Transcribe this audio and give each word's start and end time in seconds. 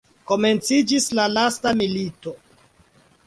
Komenciĝis 0.29 1.05
la 1.19 1.27
lasta 1.33 1.73
milito. 1.83 2.33